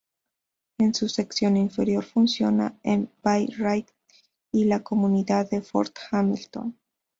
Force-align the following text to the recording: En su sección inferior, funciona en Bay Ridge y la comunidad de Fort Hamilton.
En 0.79 0.95
su 0.95 1.09
sección 1.09 1.57
inferior, 1.57 2.03
funciona 2.03 2.75
en 2.81 3.11
Bay 3.21 3.45
Ridge 3.49 3.93
y 4.51 4.63
la 4.65 4.81
comunidad 4.81 5.47
de 5.47 5.61
Fort 5.61 5.95
Hamilton. 6.11 6.75